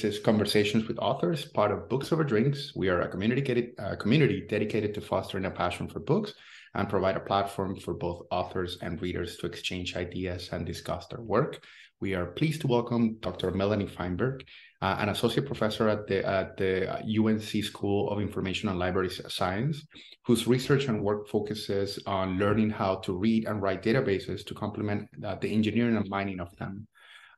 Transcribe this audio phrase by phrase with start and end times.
[0.00, 2.72] This is Conversations with Authors, part of Books Over Drinks.
[2.74, 6.32] We are a community, community dedicated to fostering a passion for books
[6.74, 11.20] and provide a platform for both authors and readers to exchange ideas and discuss their
[11.20, 11.62] work.
[12.00, 13.50] We are pleased to welcome Dr.
[13.50, 14.42] Melanie Feinberg,
[14.80, 19.84] uh, an associate professor at the, at the UNC School of Information and Library Science,
[20.24, 25.10] whose research and work focuses on learning how to read and write databases to complement
[25.22, 26.88] uh, the engineering and mining of them.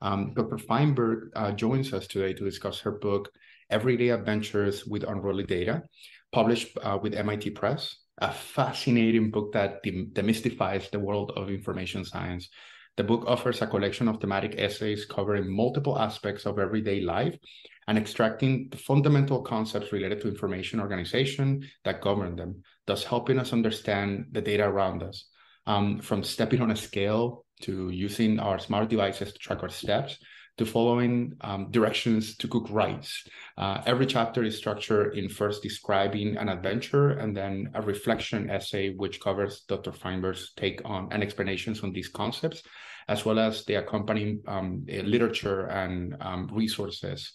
[0.03, 0.59] Um, Dr.
[0.59, 3.31] Feinberg uh, joins us today to discuss her book,
[3.71, 5.85] Everyday Adventures with Unruly Data,
[6.33, 12.49] published uh, with MIT Press, a fascinating book that demystifies the world of information science.
[12.97, 17.39] The book offers a collection of thematic essays covering multiple aspects of everyday life
[17.87, 23.53] and extracting the fundamental concepts related to information organization that govern them, thus helping us
[23.53, 25.27] understand the data around us.
[25.65, 30.19] Um, from stepping on a scale to using our smart devices to track our steps,
[30.59, 33.27] to following um, directions to cook rice.
[33.57, 38.95] Uh, every chapter is structured in first describing an adventure and then a reflection essay,
[38.95, 39.93] which covers Dr.
[39.93, 42.63] Feinberg's take on and explanations on these concepts,
[43.09, 47.33] as well as the accompanying um, literature and um, resources.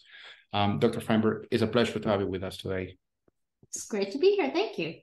[0.54, 1.02] Um, Dr.
[1.02, 2.98] Feinberg, it's a pleasure to have you with us today.
[3.64, 4.52] It's great to be here.
[4.54, 4.96] Thank you.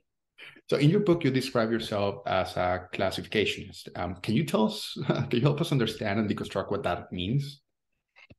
[0.67, 3.89] So in your book, you describe yourself as a classificationist.
[3.95, 7.61] Um, can you tell us, can you help us understand and deconstruct what that means?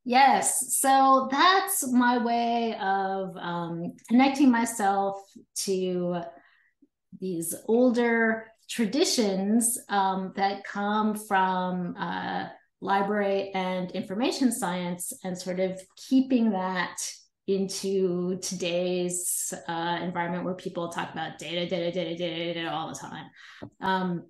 [0.05, 0.77] Yes.
[0.81, 5.21] So that's my way of um, connecting myself
[5.65, 6.21] to
[7.21, 12.47] these older traditions um, that come from uh,
[12.81, 16.97] library and information science and sort of keeping that
[17.47, 22.99] into today's uh, environment where people talk about data, data, data, data, data all the
[22.99, 23.27] time.
[23.81, 24.27] Um,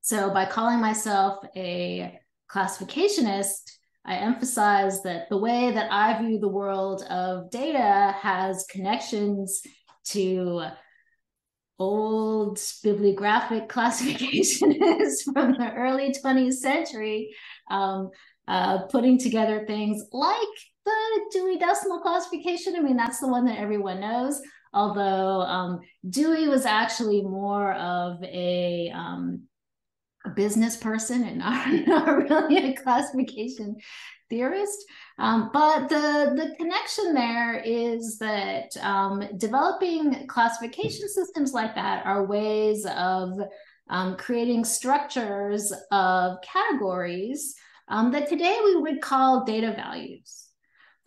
[0.00, 2.18] so by calling myself a
[2.50, 3.70] classificationist,
[4.04, 9.62] I emphasize that the way that I view the world of data has connections
[10.06, 10.62] to
[11.78, 17.34] old bibliographic classificationists from the early 20th century,
[17.70, 18.10] um,
[18.48, 20.38] uh, putting together things like
[20.88, 22.76] the Dewey Decimal Classification.
[22.76, 24.40] I mean, that's the one that everyone knows.
[24.74, 29.42] Although um, Dewey was actually more of a, um,
[30.26, 33.76] a business person and not, not really a classification
[34.30, 34.84] theorist.
[35.18, 42.26] Um, but the, the connection there is that um, developing classification systems like that are
[42.26, 43.38] ways of
[43.90, 47.54] um, creating structures of categories
[47.88, 50.47] um, that today we would call data values.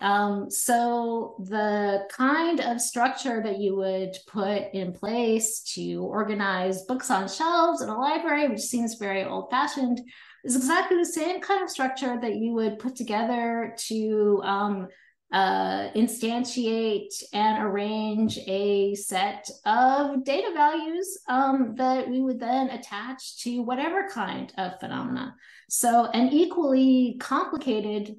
[0.01, 7.11] Um, so the kind of structure that you would put in place to organize books
[7.11, 10.01] on shelves in a library, which seems very old fashioned,
[10.43, 14.87] is exactly the same kind of structure that you would put together to um,
[15.31, 23.41] uh, instantiate and arrange a set of data values um, that we would then attach
[23.43, 25.33] to whatever kind of phenomena.
[25.69, 28.15] So, an equally complicated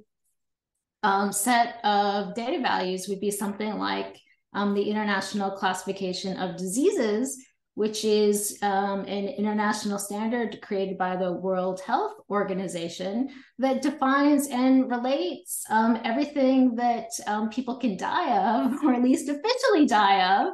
[1.03, 4.19] um, set of data values would be something like
[4.55, 7.39] um, the International Classification of Diseases,
[7.75, 14.91] which is um, an international standard created by the World Health Organization that defines and
[14.91, 20.53] relates um, everything that um, people can die of, or at least officially die of,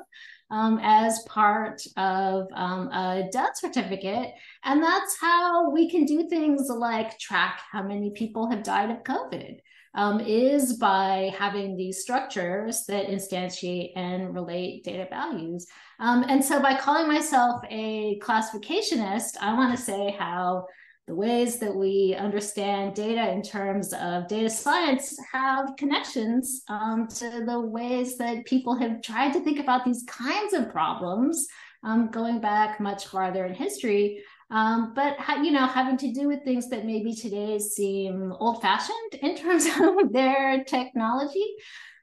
[0.51, 4.33] um, as part of um, a death certificate.
[4.65, 9.03] And that's how we can do things like track how many people have died of
[9.03, 9.59] COVID
[9.99, 15.67] um, is by having these structures that instantiate and relate data values.
[15.99, 20.67] Um, and so by calling myself a classificationist, I want to say how
[21.09, 27.45] the ways that we understand data in terms of data science have connections um, to
[27.45, 31.45] the ways that people have tried to think about these kinds of problems
[31.83, 36.43] um, going back much farther in history um, but you know having to do with
[36.45, 41.47] things that maybe today seem old-fashioned in terms of their technology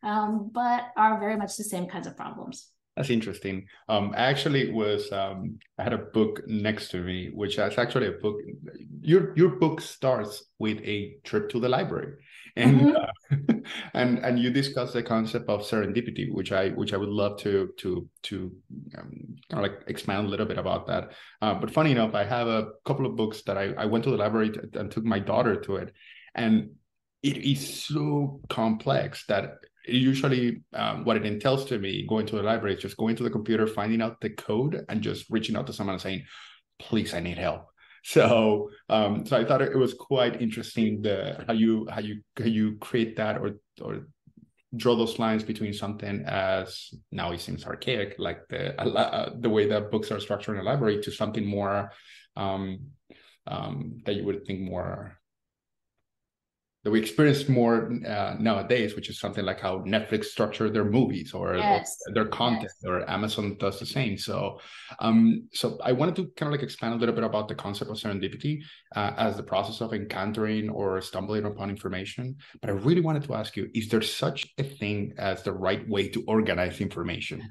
[0.04, 2.70] um, but are very much the same kinds of problems.
[2.96, 3.66] That's interesting.
[3.90, 8.08] Um, i actually was um, i had a book next to me which is actually
[8.08, 8.38] a book
[9.02, 12.14] your your book starts with a trip to the library
[12.56, 12.96] and mm-hmm.
[12.96, 13.54] uh,
[13.94, 17.70] and and you discuss the concept of serendipity which i which i would love to
[17.78, 18.52] to to
[18.98, 21.12] um, kind of like expand a little bit about that.
[21.42, 24.12] Uh, but funny enough i have a couple of books that i, I went to
[24.12, 25.94] the library to, and took my daughter to it.
[26.34, 26.72] And
[27.24, 29.56] it is so complex that
[29.88, 33.24] usually um, what it entails to me going to the library is just going to
[33.24, 36.24] the computer finding out the code and just reaching out to someone and saying
[36.80, 37.68] please i need help
[38.06, 42.46] so um, so I thought it was quite interesting the how you how you how
[42.46, 44.06] you create that or or
[44.78, 49.68] draw those lines between something as now it seems archaic, like the uh, the way
[49.68, 51.92] that books are structured in a library, to something more
[52.38, 52.80] um,
[53.48, 55.18] um, that you would think more
[56.86, 61.34] that we experience more uh, nowadays, which is something like how Netflix structure their movies
[61.34, 61.98] or, yes.
[62.08, 62.84] or their content, yes.
[62.86, 64.20] or Amazon does the same.
[64.20, 64.60] So,
[65.00, 67.90] um, so I wanted to kind of like expand a little bit about the concept
[67.90, 68.60] of serendipity
[68.96, 72.36] uh, as the process of encountering or stumbling upon information.
[72.62, 75.90] But I really wanted to ask you: Is there such a thing as the right
[75.90, 77.42] way to organize information?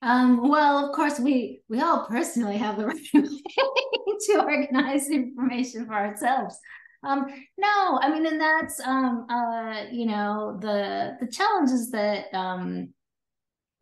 [0.00, 5.92] Um, well, of course, we we all personally have the right to organize information for
[5.92, 6.58] ourselves.
[7.02, 7.26] Um,
[7.58, 12.92] no, I mean, and that's um, uh, you know the the challenge is that um,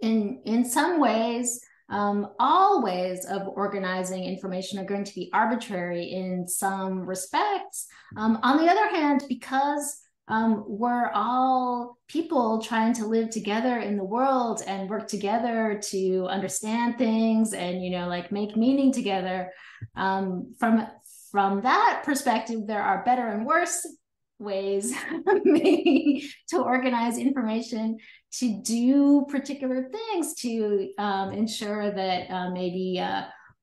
[0.00, 6.12] in in some ways, um, all ways of organizing information are going to be arbitrary
[6.12, 7.86] in some respects.
[8.16, 13.96] Um, on the other hand, because um, we're all people trying to live together in
[13.96, 19.50] the world and work together to understand things and you know like make meaning together
[19.96, 20.86] um, from
[21.34, 23.84] from that perspective, there are better and worse
[24.38, 24.94] ways
[26.48, 27.98] to organize information
[28.34, 33.22] to do particular things to um, ensure that uh, maybe uh,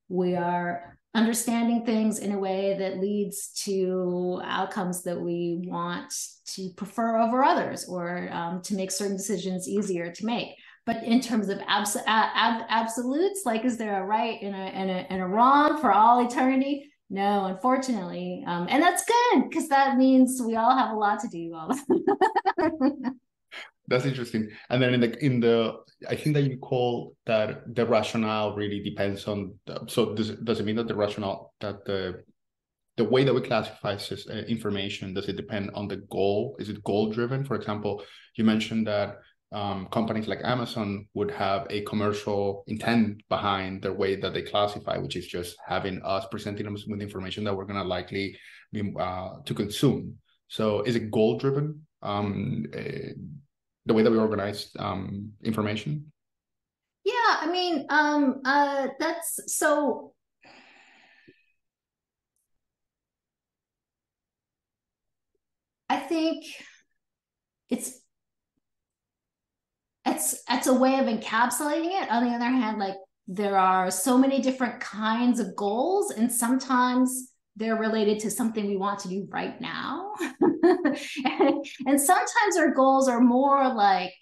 [0.10, 6.14] we are understanding things in a way that leads to outcomes that we want
[6.48, 10.50] to prefer over others or um, to make certain decisions easier to make.
[10.86, 14.92] But in terms of abs- ab- absolutes like is there a right and a, and
[14.92, 18.44] a, and a wrong for all eternity no, unfortunately.
[18.48, 21.54] Um, and that's good because that means we all have a lot to do.
[23.88, 24.50] that's interesting.
[24.70, 28.82] And then in the in the I think that you call that the rationale really
[28.82, 32.24] depends on the, so does it, does it mean that the rationale that the
[32.96, 36.84] the way that we classify uh, information does it depend on the goal is it
[36.84, 38.04] goal driven for example
[38.36, 39.18] you mentioned that
[39.52, 44.98] um, companies like Amazon would have a commercial intent behind the way that they classify,
[44.98, 48.38] which is just having us presenting them with information that we're going to likely
[48.72, 50.18] be uh, to consume.
[50.48, 51.86] So, is it goal driven?
[52.02, 53.14] Um, uh,
[53.86, 56.12] the way that we organize um, information.
[57.04, 60.14] Yeah, I mean, um, uh, that's so.
[65.90, 66.46] I think
[67.70, 68.01] it's
[70.50, 72.10] it's a way of encapsulating it.
[72.10, 72.96] On the other hand like
[73.28, 78.78] there are so many different kinds of goals and sometimes they're related to something we
[78.78, 80.14] want to do right now.
[81.26, 84.14] And, and sometimes our goals are more like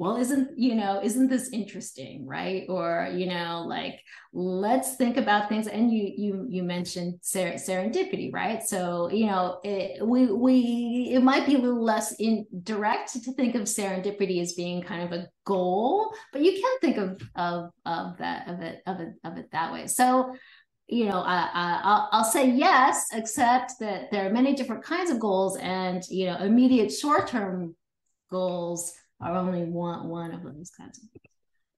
[0.00, 2.64] well isn't you know isn't this interesting right?
[2.70, 4.00] Or you know like
[4.32, 5.66] let's think about things.
[5.66, 8.62] And you you you mentioned ser- serendipity right?
[8.62, 13.32] So you know it, we we it might be a little less in direct to
[13.34, 17.70] think of serendipity as being kind of a goal but you can think of of
[17.84, 19.86] of that of it of it of it that way.
[19.86, 20.34] So
[20.92, 25.20] you know, I, I, I'll say yes, except that there are many different kinds of
[25.20, 27.76] goals, and you know, immediate short-term
[28.28, 31.04] goals are only one one of those kinds of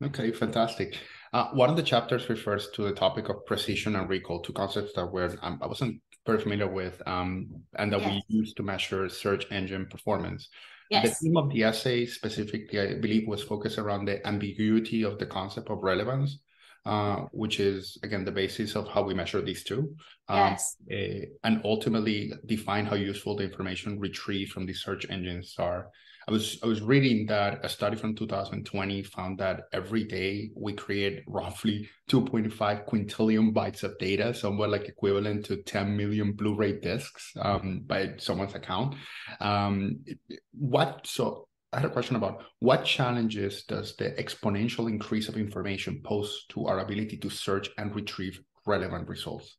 [0.04, 0.98] Okay, fantastic.
[1.32, 4.92] Uh, one of the chapters refers to the topic of precision and recall, two concepts
[4.94, 8.22] that were um, I wasn't very familiar with, um, and that yes.
[8.28, 10.48] we use to measure search engine performance.
[10.90, 11.20] Yes.
[11.20, 15.26] The theme of the essay specifically, I believe, was focused around the ambiguity of the
[15.26, 16.40] concept of relevance,
[16.84, 19.94] uh, which is again the basis of how we measure these two,
[20.28, 20.76] um, yes.
[20.92, 25.88] uh, and ultimately define how useful the information retrieved from these search engines are.
[26.28, 30.72] I was I was reading that a study from 2020 found that every day we
[30.72, 37.32] create roughly 2.5 quintillion bytes of data, somewhat like equivalent to 10 million Blu-ray discs
[37.40, 38.94] um, by someone's account.
[39.40, 40.04] Um,
[40.52, 46.02] what so I had a question about what challenges does the exponential increase of information
[46.04, 49.56] pose to our ability to search and retrieve relevant results?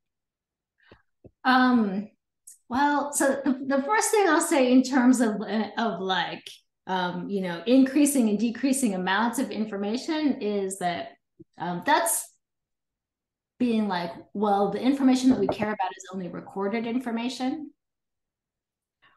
[1.43, 2.09] Um,
[2.73, 5.39] well, so the, the first thing I'll say in terms of
[5.77, 6.43] of like
[6.87, 11.09] um, you know increasing and decreasing amounts of information is that
[11.59, 12.27] um, that's
[13.59, 17.69] being like, well, the information that we care about is only recorded information,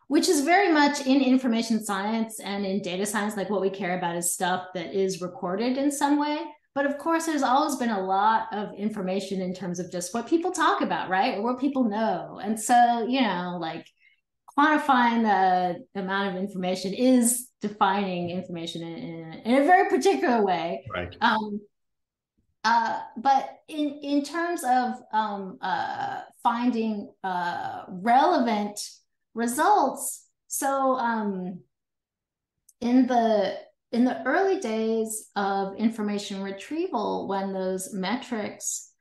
[0.09, 3.39] which is very much in information science and in data science.
[3.39, 6.41] Like what we care about is stuff that is recorded in some way.
[6.77, 10.29] But of course, there's always been a lot of information in terms of just what
[10.29, 11.39] people talk about, right?
[11.39, 12.39] Or what people know.
[12.45, 13.87] And so, you know, like
[14.59, 20.85] quantifying the amount of information is defining information in, in, in a very particular way.
[20.93, 21.17] Right.
[21.23, 21.63] Um,
[22.63, 28.79] uh, but in in terms of um, uh, finding uh, relevant
[29.33, 31.61] results, so um,
[32.83, 33.57] in the
[33.97, 38.93] in the early days of information retrieval, when those metrics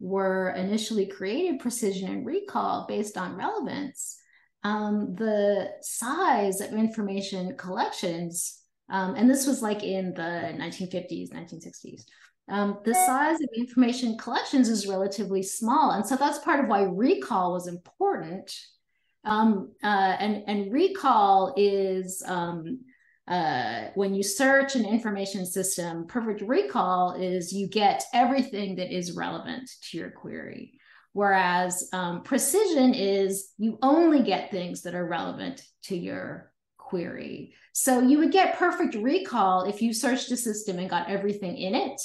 [0.00, 4.18] were initially created, precision and recall based on relevance,
[4.64, 12.02] um, the size of information collections, um, and this was like in the 1950s, 1960s,
[12.48, 15.92] um, the size of information collections is relatively small.
[15.92, 18.52] And so that's part of why recall was important.
[19.24, 22.80] Um, uh, and, and recall is um,
[23.30, 29.12] uh, when you search an information system, perfect recall is you get everything that is
[29.12, 30.72] relevant to your query.
[31.12, 37.54] Whereas um, precision is you only get things that are relevant to your query.
[37.72, 41.76] So you would get perfect recall if you searched a system and got everything in
[41.76, 42.00] it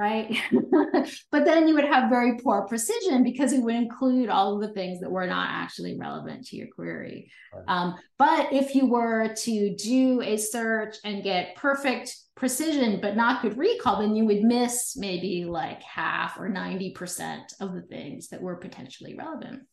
[0.00, 0.34] right?
[1.30, 4.72] but then you would have very poor precision because it would include all of the
[4.72, 7.30] things that were not actually relevant to your query.
[7.52, 7.64] Right.
[7.68, 13.42] Um, but if you were to do a search and get perfect precision but not
[13.42, 18.40] good recall, then you would miss maybe like half or 90% of the things that
[18.40, 19.64] were potentially relevant.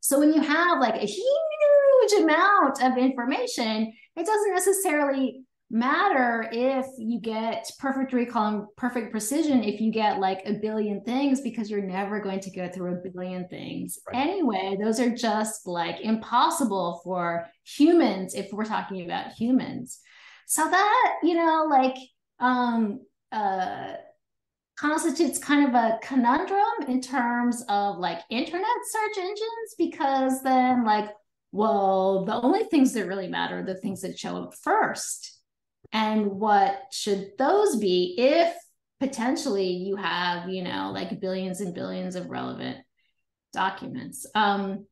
[0.00, 6.86] So when you have like a huge amount of information, it doesn't necessarily matter if
[6.96, 11.70] you get perfect recall and perfect precision if you get like a billion things because
[11.70, 14.16] you're never going to go through a billion things right.
[14.16, 14.76] anyway.
[14.80, 20.00] Those are just like impossible for humans if we're talking about humans.
[20.46, 21.96] So that you know like
[22.40, 23.94] um uh
[24.78, 31.10] constitutes kind of a conundrum in terms of like internet search engines because then like
[31.50, 35.37] well the only things that really matter are the things that show up first
[35.92, 38.54] and what should those be if
[39.00, 42.78] potentially you have you know like billions and billions of relevant
[43.52, 44.26] documents?
[44.34, 44.86] Um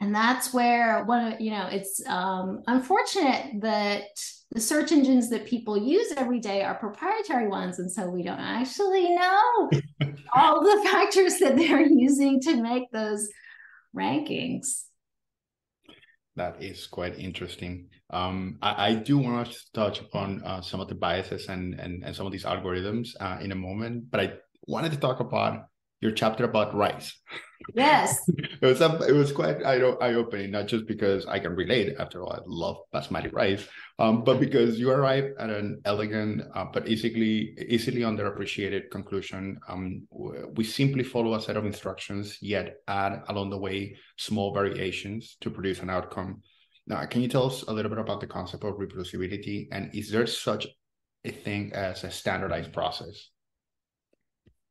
[0.00, 4.04] and that's where one you know it's um unfortunate that
[4.52, 7.78] the search engines that people use every day are proprietary ones.
[7.78, 9.70] And so we don't actually know
[10.34, 13.28] all the factors that they're using to make those
[13.96, 14.84] rankings
[16.40, 17.88] that is quite interesting.
[18.08, 22.02] Um, I, I, do want to touch upon uh, some of the biases and, and,
[22.02, 24.32] and some of these algorithms uh, in a moment, but I
[24.66, 25.66] wanted to talk about
[26.00, 27.18] your chapter about rice.
[27.74, 29.80] Yes, it was a, it was quite eye
[30.14, 31.94] opening, not just because I can relate.
[31.98, 33.66] After all, I love basmati rice,
[33.98, 39.60] um, but because you arrive at an elegant uh, but easily easily underappreciated conclusion.
[39.68, 40.06] Um,
[40.54, 45.50] we simply follow a set of instructions, yet add along the way small variations to
[45.50, 46.42] produce an outcome
[46.90, 50.10] now, can you tell us a little bit about the concept of reproducibility and is
[50.10, 50.66] there such
[51.24, 53.28] a thing as a standardized process?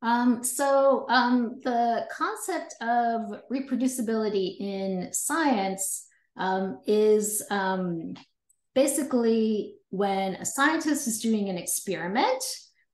[0.02, 8.14] Um, so um, the concept of reproducibility in science um, is um,
[8.74, 12.42] basically when a scientist is doing an experiment,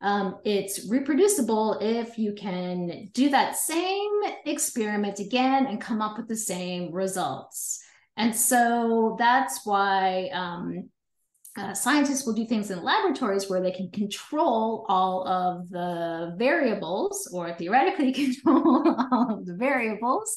[0.02, 6.28] um, it's reproducible if you can do that same experiment again and come up with
[6.28, 7.82] the same results.
[8.16, 10.90] And so that's why um,
[11.58, 17.28] uh, scientists will do things in laboratories where they can control all of the variables
[17.32, 20.36] or theoretically control all of the variables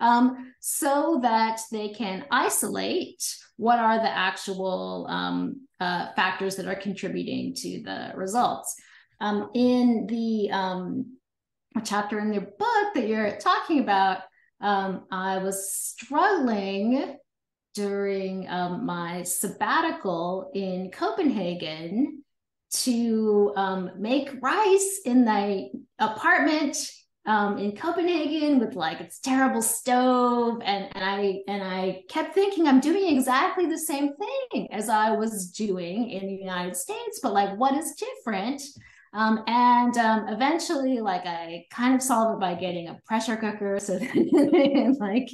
[0.00, 3.22] um, so that they can isolate
[3.56, 8.74] what are the actual um, uh, factors that are contributing to the results.
[9.20, 11.16] Um, in the um,
[11.84, 14.20] chapter in your book that you're talking about,
[14.60, 17.16] um, I was struggling
[17.76, 22.24] during um, my sabbatical in Copenhagen
[22.70, 25.68] to um, make rice in the
[25.98, 26.76] apartment
[27.26, 32.66] um, in Copenhagen with like its terrible stove, and and I and I kept thinking
[32.66, 37.32] I'm doing exactly the same thing as I was doing in the United States, but
[37.32, 38.62] like what is different?
[39.12, 43.80] Um, and um, eventually, like I kind of solved it by getting a pressure cooker
[43.80, 45.28] so that it like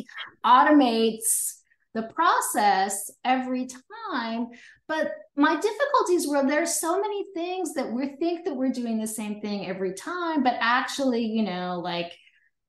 [0.44, 1.61] automates
[1.94, 3.68] the process every
[4.12, 4.48] time.
[4.88, 9.06] But my difficulties were there's so many things that we think that we're doing the
[9.06, 12.12] same thing every time, but actually, you know, like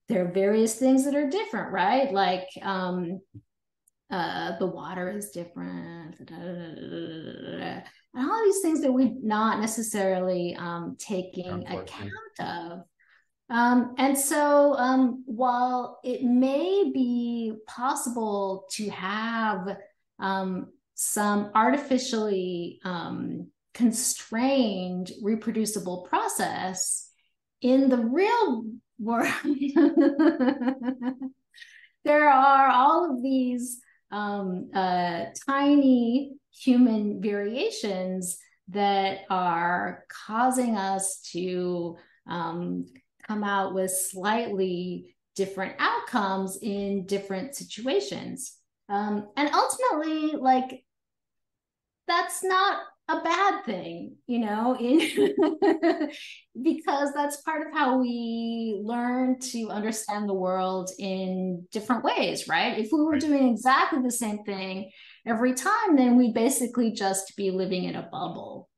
[0.09, 2.11] there are various things that are different, right?
[2.11, 3.21] Like um,
[4.11, 7.83] uh, the water is different, and
[8.15, 12.83] all these things that we're not necessarily um, taking account of.
[13.49, 19.77] Um, and so, um, while it may be possible to have
[20.19, 27.09] um, some artificially um, constrained reproducible process
[27.61, 28.65] in the real
[28.97, 29.27] world,
[32.05, 33.79] there are all of these
[34.11, 38.37] um, uh, tiny human variations
[38.69, 41.97] that are causing us to
[42.27, 42.85] um,
[43.27, 48.57] come out with slightly different outcomes in different situations.
[48.89, 50.83] Um, and ultimately, like,
[52.07, 54.99] that's not a bad thing, you know, in
[56.61, 62.77] because that's part of how we learn to understand the world in different ways, right?
[62.77, 64.89] If we were doing exactly the same thing
[65.25, 68.69] every time, then we'd basically just be living in a bubble.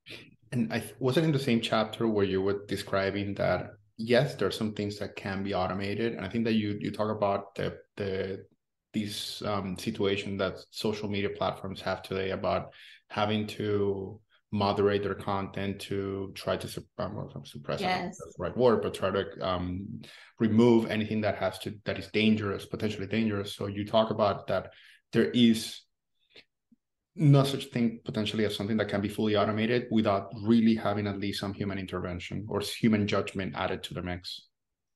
[0.52, 4.52] And I wasn't in the same chapter where you were describing that yes, there are
[4.52, 7.78] some things that can be automated, and I think that you you talk about the
[7.98, 8.46] the
[8.94, 12.72] these um, situation that social media platforms have today about
[13.10, 14.20] having to
[14.52, 18.16] moderate their content to try to um, suppress yes.
[18.16, 20.02] the right word, but try to um,
[20.40, 23.54] remove anything that has to that is dangerous, potentially dangerous.
[23.54, 24.72] So you talk about that
[25.12, 25.82] there is
[27.16, 31.20] no such thing potentially as something that can be fully automated without really having at
[31.20, 34.48] least some human intervention or human judgment added to the mix.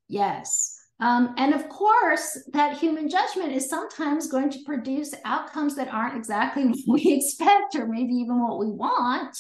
[0.09, 0.75] Yes.
[0.99, 6.17] Um, and of course, that human judgment is sometimes going to produce outcomes that aren't
[6.17, 9.37] exactly what we expect or maybe even what we want.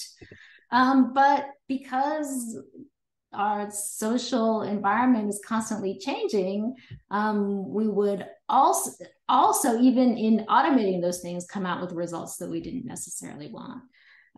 [0.71, 2.57] Um, but because
[3.33, 6.75] our social environment is constantly changing,
[7.11, 8.91] um, we would also
[9.29, 13.83] also even in automating those things come out with results that we didn't necessarily want.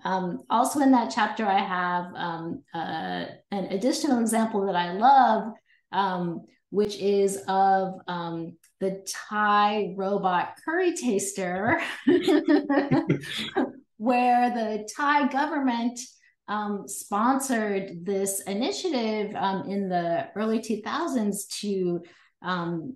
[0.03, 5.53] Um, also in that chapter, I have um, uh, an additional example that I love,
[5.91, 11.81] um, which is of um, the Thai robot curry taster,
[13.97, 15.99] where the Thai government
[16.47, 22.01] um, sponsored this initiative um, in the early 2000s to
[22.41, 22.95] um,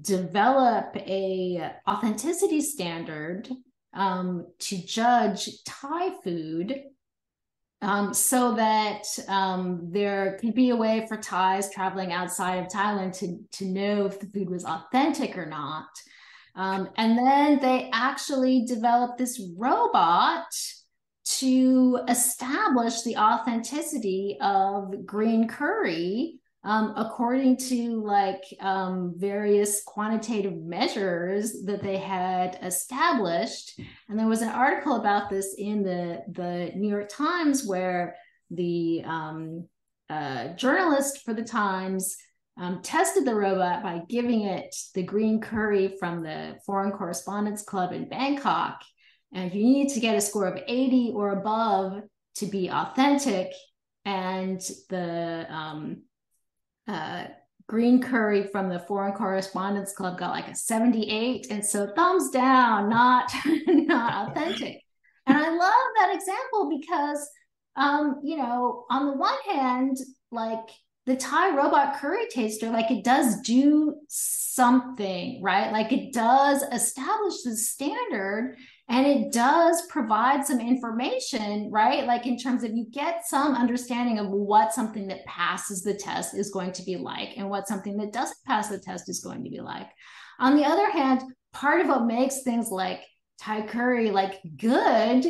[0.00, 3.48] develop a authenticity standard
[3.94, 6.82] um, to judge Thai food
[7.80, 13.16] um, so that um, there could be a way for Thais traveling outside of Thailand
[13.18, 15.86] to, to know if the food was authentic or not.
[16.54, 20.46] Um, and then they actually developed this robot
[21.24, 31.62] to establish the authenticity of green curry um, according to like um, various quantitative measures
[31.64, 33.80] that they had established.
[34.10, 38.16] And there was an article about this in the, the New York Times where
[38.50, 39.66] the um,
[40.10, 42.18] uh, journalist for the Times
[42.58, 47.94] um, tested the robot by giving it the green curry from the Foreign Correspondents Club
[47.94, 48.82] in Bangkok.
[49.32, 52.02] And you need to get a score of 80 or above
[52.36, 53.54] to be authentic.
[54.04, 56.02] And the um,
[56.88, 57.24] uh,
[57.68, 61.48] green curry from the Foreign Correspondents Club got like a 78.
[61.50, 63.30] And so thumbs down, not,
[63.66, 64.82] not authentic.
[65.26, 67.28] And I love that example because,
[67.76, 69.98] um, you know, on the one hand,
[70.30, 70.66] like
[71.04, 75.70] the Thai robot curry taster, like it does do something, right?
[75.70, 78.56] Like it does establish the standard
[78.88, 82.06] and it does provide some information right?
[82.06, 86.34] Like in terms of you get some understanding of what something that passes the test
[86.34, 89.44] is going to be like and what something that doesn't pass the test is going
[89.44, 89.88] to be like.
[90.38, 91.22] On the other hand
[91.52, 93.00] part of what makes things like
[93.40, 95.24] thai curry like good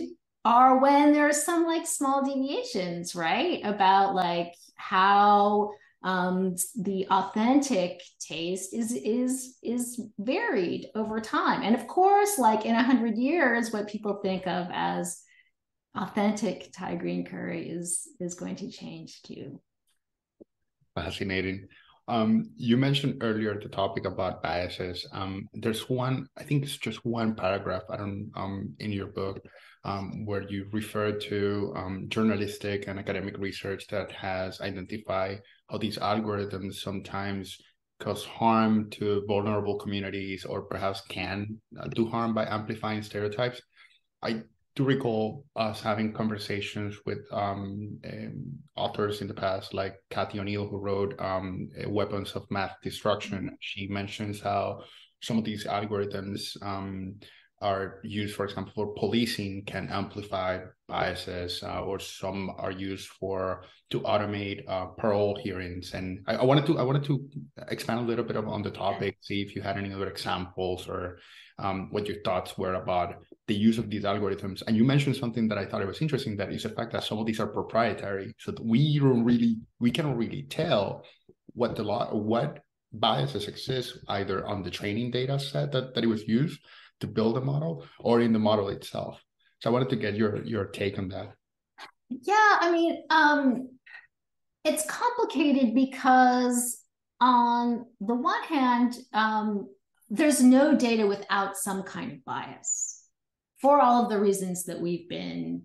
[0.44, 3.60] are when there are some like small deviations right?
[3.64, 11.62] About like how um, the authentic taste is is is varied over time.
[11.62, 15.20] And of course like in a hundred years what people think of as
[15.96, 19.60] authentic thai green curry is is going to change too.
[20.94, 21.66] Fascinating.
[22.06, 25.06] Um, you mentioned earlier the topic about biases.
[25.12, 29.40] Um, there's one i think it's just one paragraph i don't um, in your book
[29.84, 35.98] um, where you refer to um, journalistic and academic research that has identified how these
[35.98, 37.58] algorithms sometimes
[38.00, 43.60] cause harm to vulnerable communities or perhaps can uh, do harm by amplifying stereotypes.
[44.22, 44.42] I
[44.76, 48.44] do recall us having conversations with um, um,
[48.76, 53.56] authors in the past, like Cathy O'Neil, who wrote um, Weapons of Math Destruction.
[53.60, 54.84] She mentions how
[55.20, 57.16] some of these algorithms um,
[57.60, 63.64] are used, for example, for policing can amplify biases, uh, or some are used for
[63.90, 65.94] to automate uh, parole hearings.
[65.94, 67.28] And I, I, wanted to I wanted to
[67.68, 71.18] expand a little bit on the topic, see if you had any other examples or
[71.58, 73.16] um, what your thoughts were about
[73.48, 74.62] the use of these algorithms.
[74.66, 77.02] And you mentioned something that I thought it was interesting that is the fact that
[77.02, 81.04] some of these are proprietary, so we don't really we cannot really tell
[81.54, 82.60] what the law what
[82.92, 86.58] biases exist either on the training data set that, that it was used
[87.00, 89.20] to build a model or in the model itself.
[89.60, 91.32] So I wanted to get your your take on that.
[92.08, 93.68] Yeah, I mean, um,
[94.64, 96.80] it's complicated because
[97.20, 99.68] on the one hand, um,
[100.08, 103.04] there's no data without some kind of bias
[103.60, 105.62] for all of the reasons that we've been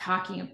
[0.00, 0.50] talking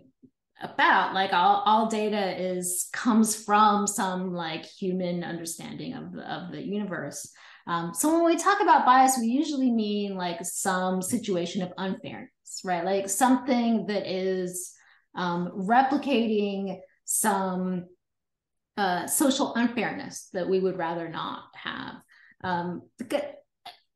[0.62, 6.62] about like all, all data is comes from some like human understanding of, of the
[6.62, 7.30] universe
[7.66, 12.30] um, so when we talk about bias we usually mean like some situation of unfairness
[12.64, 12.84] right?
[12.84, 14.72] Like something that is
[15.14, 17.86] um, replicating some
[18.76, 21.94] uh, social unfairness that we would rather not have.
[22.44, 22.82] Um,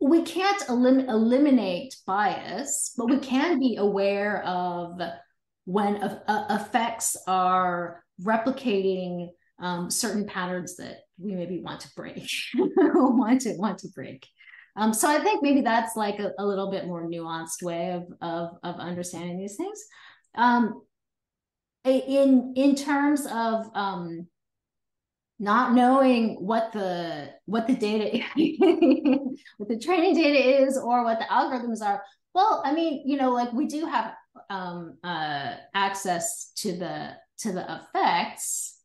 [0.00, 4.98] we can't elim- eliminate bias but we can be aware of
[5.66, 9.28] when uh, effects are replicating
[9.60, 12.28] um, certain patterns that we maybe want to break.
[12.56, 14.26] Want to want to break.
[14.76, 18.04] Um, so i think maybe that's like a, a, little bit more nuanced way of
[18.20, 19.84] of, of understanding these things.
[20.36, 20.82] Um,
[21.84, 24.28] in in terms of um,
[25.38, 28.22] not knowing what the what the data
[29.56, 32.02] what the training data is or what the algorithms are
[32.34, 34.12] well i mean you know like we do have
[34.48, 38.79] um, uh, access to the to the effects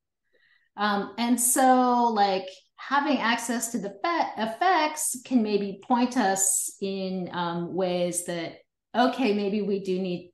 [0.78, 7.30] um, and so like having access to the fe- effects can maybe point us in
[7.32, 8.58] um, ways that
[8.96, 10.32] okay maybe we do need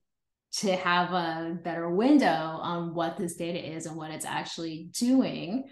[0.54, 5.64] to have a better window on what this data is and what it's actually doing.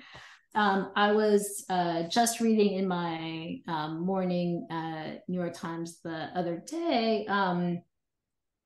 [0.55, 6.29] Um, I was uh, just reading in my um, morning uh, New York Times the
[6.34, 7.82] other day um,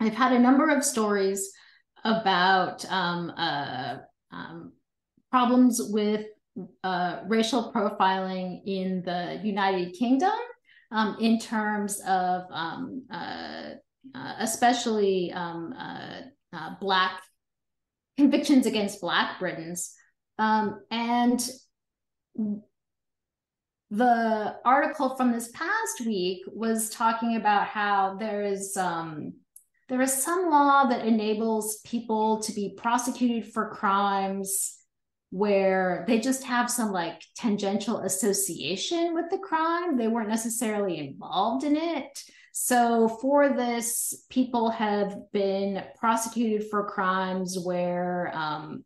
[0.03, 1.51] I've had a number of stories
[2.03, 3.97] about um, uh,
[4.31, 4.73] um,
[5.33, 6.27] problems with
[6.83, 10.37] uh, racial profiling in the United Kingdom
[10.91, 13.71] um, in terms of um, uh,
[14.13, 16.21] uh, especially um, uh,
[16.55, 17.19] uh, Black
[18.15, 19.95] convictions against Black Britons.
[20.37, 21.43] Um, and
[23.89, 29.33] the article from this past week was talking about how there is um,
[29.89, 34.77] there is some law that enables people to be prosecuted for crimes
[35.33, 39.97] where they just have some like tangential association with the crime.
[39.97, 42.23] They weren't necessarily involved in it.
[42.51, 48.85] So, for this, people have been prosecuted for crimes where um,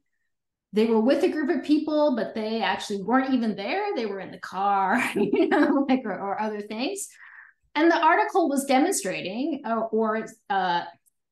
[0.71, 3.93] they were with a group of people, but they actually weren't even there.
[3.93, 7.09] They were in the car, you know, like or, or other things
[7.77, 10.83] and the article was demonstrating uh, or uh,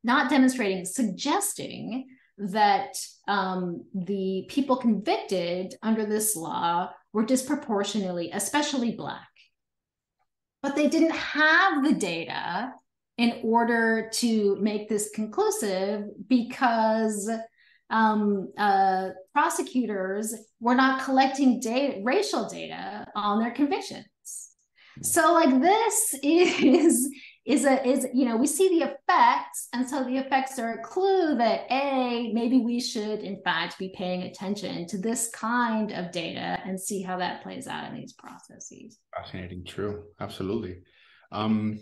[0.03, 2.05] not demonstrating suggesting
[2.37, 2.95] that
[3.27, 9.27] um, the people convicted under this law were disproportionately especially black.
[10.61, 12.73] But they didn't have the data
[13.17, 17.29] in order to make this conclusive because
[17.89, 24.05] um, uh, prosecutors were not collecting data, racial data on their convictions.
[25.01, 27.09] So like this is
[27.45, 30.83] is a is you know we see the effects and so the effects are a
[30.83, 36.11] clue that a maybe we should in fact be paying attention to this kind of
[36.11, 38.97] data and see how that plays out in these processes.
[39.15, 39.63] Fascinating.
[39.63, 40.05] True.
[40.19, 40.79] Absolutely.
[41.31, 41.79] Um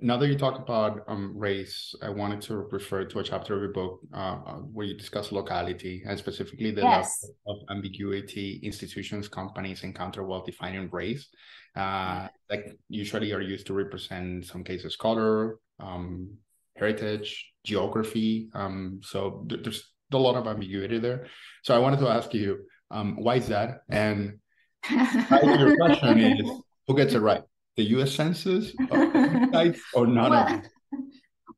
[0.00, 3.60] now that you talk about um, race, I wanted to refer to a chapter of
[3.60, 7.24] your book uh, uh where you discuss locality and specifically the yes.
[7.46, 11.28] level of ambiguity institutions, companies encounter while defining race.
[11.74, 16.30] Uh, like usually are used to represent some cases color, um,
[16.76, 18.50] heritage, geography.
[18.54, 21.26] Um, so th- there's a lot of ambiguity there.
[21.62, 23.82] So I wanted to ask you, um, why is that?
[23.88, 24.38] And
[24.90, 26.50] your question is,
[26.86, 27.42] who gets it right?
[27.76, 28.12] The U.S.
[28.12, 28.74] Census
[29.94, 30.30] or not?
[30.42, 30.62] Well,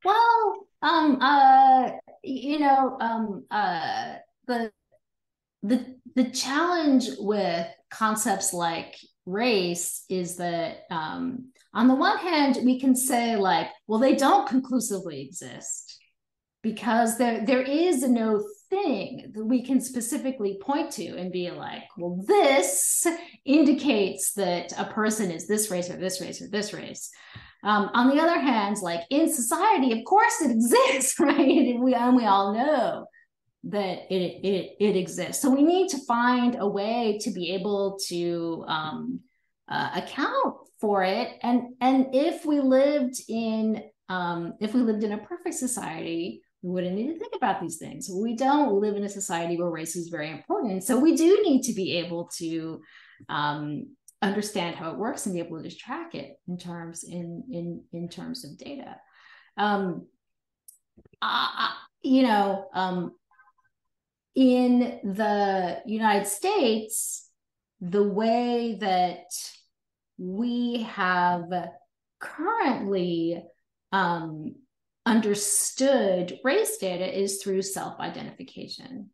[0.05, 1.91] well, um, uh,
[2.23, 4.15] you know, um, uh,
[4.47, 4.71] the
[5.63, 8.97] the the challenge with concepts like
[9.27, 14.47] race is that um, on the one hand we can say like well they don't
[14.47, 15.99] conclusively exist
[16.63, 21.85] because there there is no thing that we can specifically point to and be like,
[21.97, 23.07] well, this
[23.45, 27.11] indicates that a person is this race or this race or this race.
[27.63, 31.39] Um, on the other hand, like in society, of course it exists, right?
[31.39, 33.07] And we, and we all know
[33.65, 35.41] that it, it, it exists.
[35.41, 39.21] So we need to find a way to be able to um,
[39.69, 41.29] uh, account for it.
[41.43, 46.71] And, and if we lived in, um, if we lived in a perfect society, we
[46.71, 48.09] wouldn't need to think about these things.
[48.11, 50.83] We don't live in a society where race is very important.
[50.83, 52.81] So we do need to be able to
[53.29, 57.83] um, understand how it works and be able to track it in terms in in
[57.93, 58.97] in terms of data.
[59.59, 60.07] Um,
[61.21, 61.69] uh,
[62.01, 63.13] you know, um,
[64.35, 67.29] in the United States,
[67.83, 69.27] the way that
[70.17, 71.45] we have
[72.21, 73.43] currently
[73.93, 74.55] um,
[75.07, 79.11] understood race data is through self identification.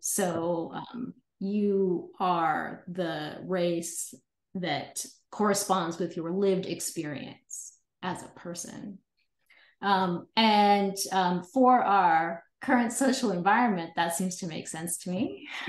[0.00, 4.14] So um, you are the race
[4.54, 8.98] that corresponds with your lived experience as a person.
[9.82, 15.48] Um, and um, for our current social environment, that seems to make sense to me.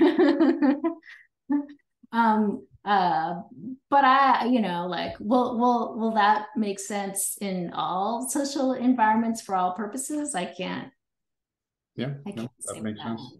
[2.12, 3.42] um, uh,
[3.90, 9.40] but I, you know, like, will will will that make sense in all social environments
[9.40, 10.34] for all purposes?
[10.34, 10.88] I can't.
[11.96, 12.36] Yeah, I can't
[12.66, 13.18] no, that makes that.
[13.18, 13.34] sense.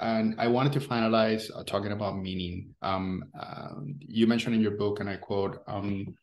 [0.00, 2.74] And I wanted to finalize uh, talking about meaning.
[2.82, 6.14] Um, uh, you mentioned in your book, and I quote, um,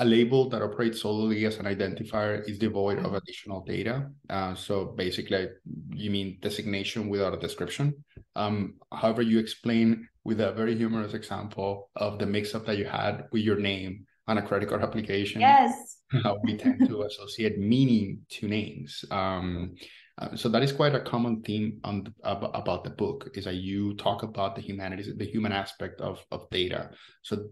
[0.00, 4.08] a label that operates solely as an identifier is devoid of additional data.
[4.30, 5.48] Uh, so basically,
[5.92, 7.94] you mean designation without a description.
[8.34, 13.24] Um, however, you explain with a very humorous example of the mix-up that you had
[13.32, 15.40] with your name on a credit card application.
[15.40, 15.98] Yes.
[16.44, 19.04] we tend to associate meaning to names.
[19.10, 19.74] Um,
[20.20, 23.54] uh, so that is quite a common theme on the, about the book is that
[23.54, 26.90] you talk about the humanities the human aspect of, of data
[27.22, 27.46] so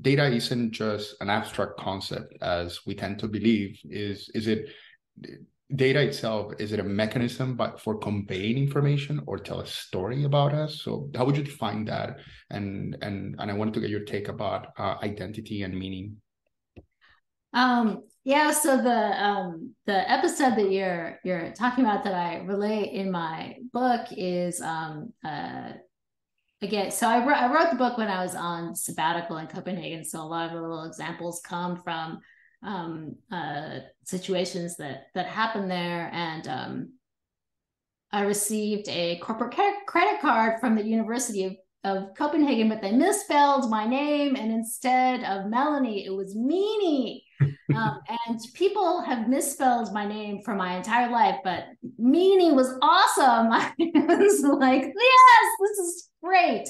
[0.00, 4.70] data isn't just an abstract concept as we tend to believe is is it
[5.74, 10.54] data itself is it a mechanism but for conveying information or tell a story about
[10.54, 10.80] us?
[10.82, 12.18] So how would you define that?
[12.50, 16.16] And and and i wanted to get your take about uh, identity and meaning.
[17.52, 22.92] Um yeah, so the um the episode that you're you're talking about that I relate
[22.92, 25.72] in my book is um uh
[26.62, 30.04] again so I wrote I wrote the book when I was on sabbatical in Copenhagen.
[30.04, 32.20] So a lot of the little examples come from
[32.62, 36.92] um uh situations that that happened there and um
[38.10, 39.54] I received a corporate
[39.86, 45.22] credit card from the University of of Copenhagen, but they misspelled my name, and instead
[45.24, 47.22] of Melanie, it was Meanie.
[47.74, 51.66] um, and people have misspelled my name for my entire life, but
[52.00, 53.52] Meanie was awesome.
[53.52, 56.68] I was like, yes, this is great.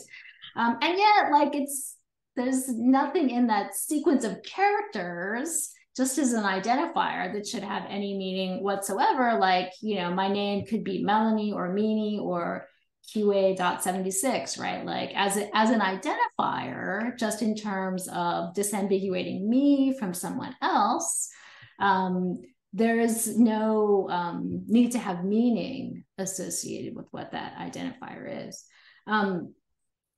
[0.57, 1.97] Um, and yet, like, it's
[2.37, 8.17] there's nothing in that sequence of characters just as an identifier that should have any
[8.17, 9.37] meaning whatsoever.
[9.41, 12.69] Like, you know, my name could be Melanie or Meanie or
[13.13, 14.87] QA.76, right?
[14.87, 21.31] Like as a, as an identifier, just in terms of disambiguating me from someone else,
[21.81, 28.63] um, there is no um, need to have meaning associated with what that identifier is.
[29.09, 29.53] Um,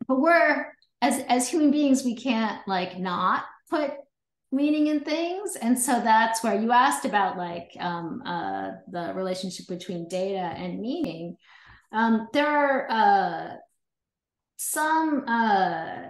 [0.07, 3.93] but we're as as human beings, we can't like not put
[4.53, 9.67] meaning in things, and so that's where you asked about like um, uh, the relationship
[9.69, 11.37] between data and meaning.
[11.93, 13.57] Um, there are uh,
[14.57, 16.03] some uh,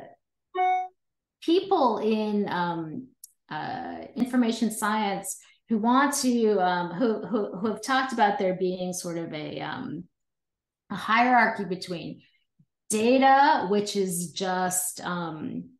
[1.43, 3.09] people in um,
[3.51, 8.93] uh, information science who want to um, who, who, who have talked about there being
[8.93, 10.05] sort of a um,
[10.91, 12.23] a hierarchy between
[12.91, 15.71] data, which is just um,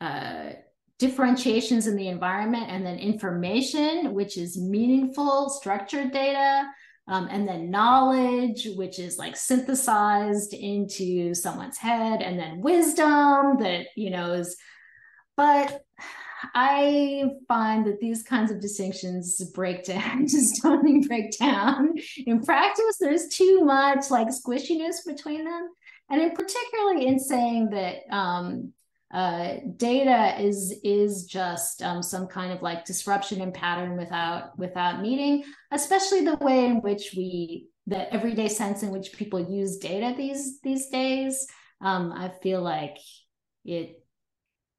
[0.00, 0.50] uh,
[0.98, 6.66] differentiations in the environment, and then information, which is meaningful, structured data,
[7.06, 13.86] um, and then knowledge, which is like synthesized into someone's head, and then wisdom that,
[13.96, 14.56] you know, is,
[15.36, 15.82] but
[16.54, 21.94] I find that these kinds of distinctions break down, just don't break down.
[22.26, 25.68] In practice, there's too much like squishiness between them.
[26.10, 28.72] And in particularly in saying that um,
[29.12, 35.00] uh, data is is just um, some kind of like disruption and pattern without without
[35.00, 40.14] meaning, especially the way in which we the everyday sense in which people use data
[40.16, 41.46] these these days.
[41.80, 42.98] Um, I feel like
[43.64, 44.02] it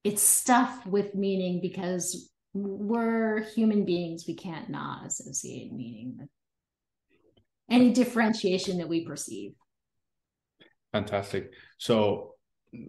[0.03, 4.25] it's stuff with meaning because we're human beings.
[4.27, 6.29] We can't not associate meaning with
[7.69, 9.53] any differentiation that we perceive.
[10.91, 11.51] Fantastic.
[11.79, 12.35] So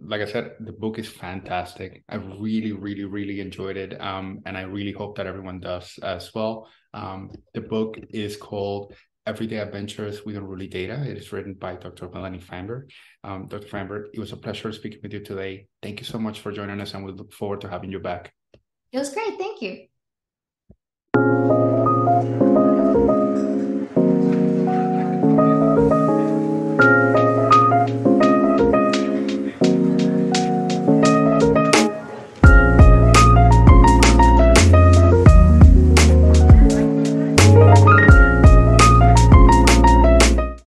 [0.03, 2.03] like I said, the book is fantastic.
[2.07, 3.99] I really, really, really enjoyed it.
[3.99, 6.69] Um, and I really hope that everyone does as well.
[6.93, 8.93] Um, the book is called
[9.25, 11.03] Everyday Adventures with Unruly Data.
[11.07, 12.09] It is written by Dr.
[12.09, 12.89] Melanie Feinberg.
[13.23, 13.67] Um, Dr.
[13.67, 15.67] Feinberg, it was a pleasure speaking with you today.
[15.81, 18.33] Thank you so much for joining us, and we look forward to having you back.
[18.91, 19.37] It was great.
[19.37, 19.87] Thank you.